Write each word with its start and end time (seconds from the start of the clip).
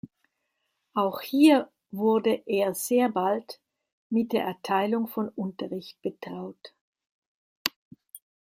Auch 0.95 1.21
hier 1.21 1.69
wurde 1.91 2.41
er 2.47 2.73
sehr 2.73 3.07
bald 3.09 3.61
mit 4.09 4.33
der 4.33 4.45
Erteilung 4.45 5.07
von 5.07 5.29
Unterricht 5.29 6.01
betraut. 6.01 6.73